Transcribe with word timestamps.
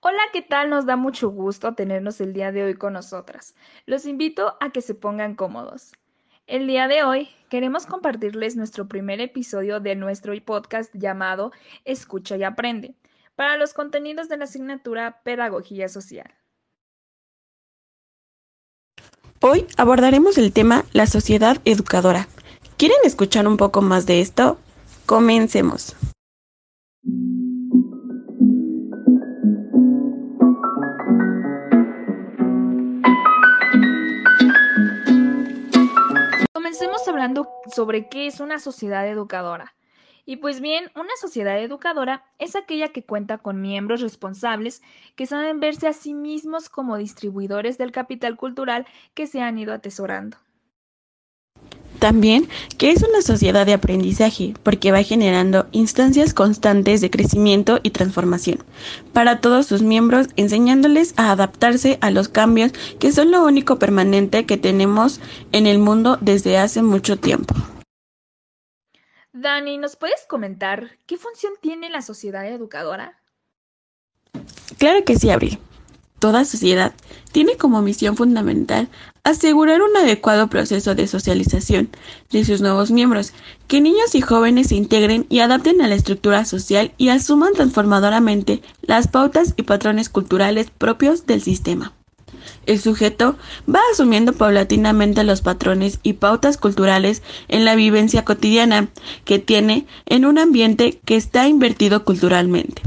Hola, 0.00 0.22
¿qué 0.32 0.42
tal? 0.42 0.70
Nos 0.70 0.86
da 0.86 0.96
mucho 0.96 1.30
gusto 1.30 1.74
tenernos 1.74 2.20
el 2.20 2.32
día 2.32 2.52
de 2.52 2.64
hoy 2.64 2.74
con 2.74 2.92
nosotras. 2.92 3.54
Los 3.86 4.06
invito 4.06 4.56
a 4.60 4.70
que 4.70 4.80
se 4.80 4.94
pongan 4.94 5.34
cómodos. 5.34 5.92
El 6.46 6.66
día 6.66 6.88
de 6.88 7.02
hoy 7.02 7.28
queremos 7.48 7.86
compartirles 7.86 8.56
nuestro 8.56 8.86
primer 8.88 9.20
episodio 9.20 9.80
de 9.80 9.96
nuestro 9.96 10.32
podcast 10.44 10.94
llamado 10.94 11.52
Escucha 11.84 12.36
y 12.36 12.44
Aprende 12.44 12.94
para 13.34 13.56
los 13.56 13.74
contenidos 13.74 14.28
de 14.28 14.36
la 14.36 14.44
asignatura 14.44 15.20
Pedagogía 15.24 15.88
Social. 15.88 16.39
Hoy 19.42 19.66
abordaremos 19.78 20.36
el 20.36 20.52
tema 20.52 20.84
La 20.92 21.06
sociedad 21.06 21.62
educadora. 21.64 22.28
¿Quieren 22.76 22.98
escuchar 23.04 23.48
un 23.48 23.56
poco 23.56 23.80
más 23.80 24.04
de 24.04 24.20
esto? 24.20 24.58
Comencemos. 25.06 25.96
Comencemos 36.52 37.08
hablando 37.08 37.48
sobre 37.74 38.10
qué 38.10 38.26
es 38.26 38.40
una 38.40 38.58
sociedad 38.58 39.08
educadora. 39.08 39.72
Y 40.26 40.36
pues 40.36 40.60
bien, 40.60 40.90
una 40.94 41.16
sociedad 41.20 41.60
educadora 41.60 42.24
es 42.38 42.56
aquella 42.56 42.88
que 42.88 43.02
cuenta 43.02 43.38
con 43.38 43.60
miembros 43.60 44.00
responsables 44.00 44.82
que 45.16 45.26
saben 45.26 45.60
verse 45.60 45.88
a 45.88 45.92
sí 45.92 46.14
mismos 46.14 46.68
como 46.68 46.96
distribuidores 46.96 47.78
del 47.78 47.92
capital 47.92 48.36
cultural 48.36 48.86
que 49.14 49.26
se 49.26 49.40
han 49.40 49.58
ido 49.58 49.72
atesorando. 49.72 50.36
También 52.00 52.48
que 52.78 52.90
es 52.90 53.02
una 53.02 53.20
sociedad 53.20 53.66
de 53.66 53.74
aprendizaje, 53.74 54.54
porque 54.62 54.90
va 54.90 55.02
generando 55.02 55.66
instancias 55.70 56.32
constantes 56.32 57.02
de 57.02 57.10
crecimiento 57.10 57.78
y 57.82 57.90
transformación 57.90 58.64
para 59.12 59.40
todos 59.40 59.66
sus 59.66 59.82
miembros, 59.82 60.28
enseñándoles 60.36 61.12
a 61.18 61.30
adaptarse 61.30 61.98
a 62.00 62.10
los 62.10 62.28
cambios 62.28 62.72
que 62.98 63.12
son 63.12 63.30
lo 63.30 63.44
único 63.44 63.78
permanente 63.78 64.46
que 64.46 64.56
tenemos 64.56 65.20
en 65.52 65.66
el 65.66 65.78
mundo 65.78 66.16
desde 66.22 66.56
hace 66.56 66.82
mucho 66.82 67.18
tiempo. 67.18 67.54
Dani, 69.40 69.78
¿nos 69.78 69.96
puedes 69.96 70.26
comentar 70.28 70.90
qué 71.06 71.16
función 71.16 71.54
tiene 71.62 71.88
la 71.88 72.02
sociedad 72.02 72.46
educadora? 72.46 73.18
Claro 74.76 75.02
que 75.04 75.16
sí, 75.16 75.30
Abril. 75.30 75.58
Toda 76.18 76.44
sociedad 76.44 76.92
tiene 77.32 77.56
como 77.56 77.80
misión 77.80 78.14
fundamental 78.16 78.90
asegurar 79.24 79.80
un 79.80 79.96
adecuado 79.96 80.48
proceso 80.48 80.94
de 80.94 81.06
socialización 81.06 81.88
de 82.30 82.44
sus 82.44 82.60
nuevos 82.60 82.90
miembros, 82.90 83.32
que 83.66 83.80
niños 83.80 84.14
y 84.14 84.20
jóvenes 84.20 84.68
se 84.68 84.74
integren 84.74 85.24
y 85.30 85.40
adapten 85.40 85.80
a 85.80 85.88
la 85.88 85.94
estructura 85.94 86.44
social 86.44 86.92
y 86.98 87.08
asuman 87.08 87.54
transformadoramente 87.54 88.60
las 88.82 89.08
pautas 89.08 89.54
y 89.56 89.62
patrones 89.62 90.10
culturales 90.10 90.70
propios 90.70 91.24
del 91.24 91.40
sistema. 91.40 91.94
El 92.66 92.80
sujeto 92.80 93.36
va 93.68 93.80
asumiendo 93.92 94.32
paulatinamente 94.32 95.24
los 95.24 95.42
patrones 95.42 95.98
y 96.02 96.14
pautas 96.14 96.56
culturales 96.56 97.22
en 97.48 97.64
la 97.64 97.74
vivencia 97.74 98.24
cotidiana 98.24 98.88
que 99.24 99.38
tiene 99.38 99.86
en 100.06 100.24
un 100.24 100.38
ambiente 100.38 101.00
que 101.04 101.16
está 101.16 101.48
invertido 101.48 102.04
culturalmente. 102.04 102.82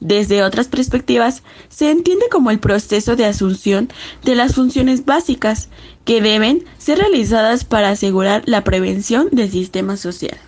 Desde 0.00 0.42
otras 0.42 0.68
perspectivas, 0.68 1.42
se 1.68 1.90
entiende 1.90 2.26
como 2.30 2.50
el 2.50 2.58
proceso 2.58 3.16
de 3.16 3.24
asunción 3.24 3.88
de 4.24 4.34
las 4.34 4.54
funciones 4.54 5.04
básicas 5.04 5.68
que 6.04 6.20
deben 6.20 6.64
ser 6.78 6.98
realizadas 6.98 7.64
para 7.64 7.90
asegurar 7.90 8.42
la 8.46 8.62
prevención 8.62 9.28
del 9.32 9.50
sistema 9.50 9.96
social. 9.96 10.38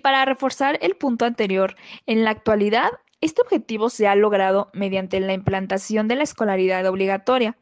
Para 0.00 0.24
reforzar 0.24 0.78
el 0.82 0.96
punto 0.96 1.24
anterior, 1.24 1.76
en 2.06 2.24
la 2.24 2.30
actualidad, 2.30 2.90
este 3.20 3.42
objetivo 3.42 3.90
se 3.90 4.08
ha 4.08 4.14
logrado 4.14 4.70
mediante 4.72 5.20
la 5.20 5.34
implantación 5.34 6.08
de 6.08 6.16
la 6.16 6.22
escolaridad 6.22 6.86
obligatoria, 6.86 7.56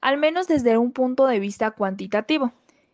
al 0.00 0.18
menos 0.18 0.48
desde 0.48 0.76
un 0.76 0.92
punto 0.92 1.26
de 1.26 1.38
vista 1.38 1.70
cuantitativo. 1.70 2.52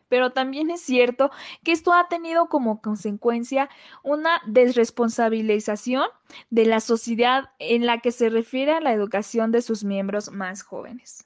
Pero 0.09 0.31
también 0.31 0.71
es 0.71 0.83
cierto 0.83 1.31
que 1.63 1.73
esto 1.73 1.95
ha 1.95 2.09
tenido 2.09 2.49
como 2.49 2.83
consecuencia 2.83 3.71
una 4.03 4.43
desresponsabilización 4.47 6.05
de 6.51 6.67
la 6.67 6.81
sociedad 6.81 7.51
en 7.59 7.87
la 7.87 8.01
que 8.01 8.11
se 8.13 8.29
refiere 8.29 8.73
a 8.73 8.81
la 8.81 8.93
educación 8.93 9.53
de 9.53 9.63
sus 9.63 9.85
miembros 9.85 10.31
más 10.33 10.63
jóvenes. 10.63 11.25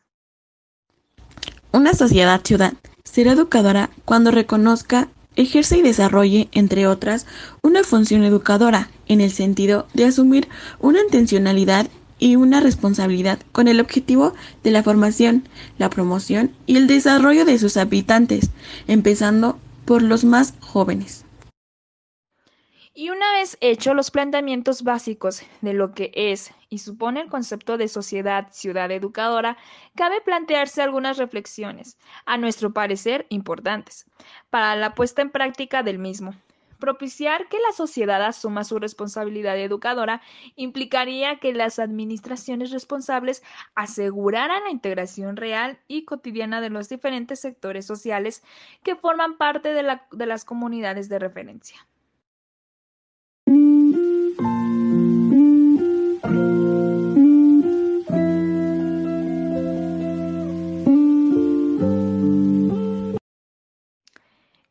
Una 1.73 1.95
sociedad 1.95 2.41
ciudad 2.45 2.75
será 3.03 3.33
educadora 3.33 3.91
cuando 4.05 4.31
reconozca 4.31 5.09
ejerce 5.37 5.78
y 5.78 5.83
desarrolle, 5.83 6.49
entre 6.53 6.87
otras, 6.87 7.27
una 7.62 7.84
función 7.84 8.25
educadora, 8.25 8.91
en 9.06 9.21
el 9.21 9.31
sentido 9.31 9.87
de 9.95 10.06
asumir 10.06 10.49
una 10.81 11.00
intencionalidad 11.00 11.89
y 12.19 12.37
una 12.37 12.61
responsabilidad 12.61 13.39
con 13.53 13.69
el 13.69 13.81
objetivo 13.81 14.34
de 14.62 14.71
la 14.71 14.83
formación, 14.83 15.44
la 15.78 15.91
promoción 15.91 16.53
y 16.67 16.77
el 16.77 16.87
desarrollo 16.87 17.44
de 17.44 17.59
sus 17.59 17.77
habitantes, 17.77 18.50
empezando 18.87 19.59
por 19.84 20.03
los 20.03 20.25
más 20.25 20.55
jóvenes. 20.61 21.25
Y 22.97 23.10
una 23.10 23.32
vez 23.32 23.59
hecho 23.60 23.93
los 23.93 24.12
planteamientos 24.12 24.84
básicos 24.84 25.43
de 25.62 25.72
lo 25.72 25.94
que 25.94 26.12
es 26.15 26.55
y 26.69 26.78
supone 26.78 27.22
el 27.22 27.28
concepto 27.28 27.77
de 27.77 27.88
sociedad 27.88 28.53
ciudad 28.53 28.88
educadora, 28.93 29.56
cabe 29.97 30.21
plantearse 30.21 30.81
algunas 30.81 31.19
reflexiones, 31.19 31.99
a 32.25 32.37
nuestro 32.37 32.72
parecer 32.72 33.27
importantes, 33.31 34.06
para 34.49 34.77
la 34.77 34.94
puesta 34.94 35.22
en 35.22 35.31
práctica 35.31 35.82
del 35.82 35.99
mismo. 35.99 36.37
Propiciar 36.78 37.49
que 37.49 37.59
la 37.59 37.72
sociedad 37.72 38.22
asuma 38.22 38.62
su 38.62 38.78
responsabilidad 38.78 39.59
educadora 39.59 40.22
implicaría 40.55 41.41
que 41.41 41.53
las 41.53 41.81
administraciones 41.81 42.71
responsables 42.71 43.43
aseguraran 43.75 44.62
la 44.62 44.71
integración 44.71 45.37
real 45.37 45.81
y 45.88 46.05
cotidiana 46.05 46.61
de 46.61 46.71
los 46.71 46.88
diferentes 46.88 47.41
sectores 47.41 47.87
sociales 47.87 48.44
que 48.84 48.94
forman 48.94 49.37
parte 49.37 49.75
de, 49.75 49.99
de 50.12 50.26
las 50.26 50.44
comunidades 50.44 51.09
de 51.09 51.19
referencia. 51.19 51.84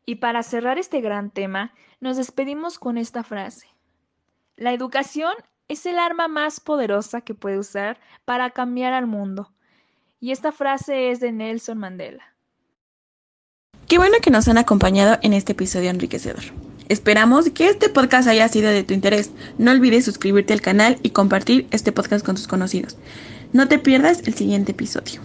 Y 0.06 0.16
para 0.16 0.42
cerrar 0.42 0.78
este 0.78 1.00
gran 1.00 1.30
tema, 1.30 1.72
nos 2.00 2.16
despedimos 2.16 2.78
con 2.78 2.98
esta 2.98 3.22
frase. 3.22 3.68
La 4.56 4.72
educación 4.72 5.32
es 5.68 5.86
el 5.86 5.98
arma 5.98 6.28
más 6.28 6.60
poderosa 6.60 7.22
que 7.22 7.34
puede 7.34 7.58
usar 7.58 7.98
para 8.24 8.50
cambiar 8.50 8.92
al 8.92 9.06
mundo. 9.06 9.52
Y 10.20 10.30
esta 10.30 10.52
frase 10.52 11.10
es 11.10 11.20
de 11.20 11.32
Nelson 11.32 11.78
Mandela. 11.78 12.34
Qué 13.88 13.98
bueno 13.98 14.16
que 14.22 14.30
nos 14.30 14.48
han 14.48 14.58
acompañado 14.58 15.18
en 15.22 15.34
este 15.34 15.52
episodio 15.52 15.90
enriquecedor. 15.90 16.42
Esperamos 16.88 17.50
que 17.50 17.68
este 17.68 17.88
podcast 17.88 18.28
haya 18.28 18.48
sido 18.48 18.70
de 18.70 18.82
tu 18.82 18.94
interés. 18.94 19.30
No 19.58 19.70
olvides 19.70 20.04
suscribirte 20.04 20.52
al 20.52 20.60
canal 20.60 20.98
y 21.02 21.10
compartir 21.10 21.66
este 21.70 21.92
podcast 21.92 22.24
con 22.24 22.34
tus 22.36 22.46
conocidos. 22.46 22.96
No 23.52 23.68
te 23.68 23.78
pierdas 23.78 24.26
el 24.26 24.34
siguiente 24.34 24.72
episodio. 24.72 25.20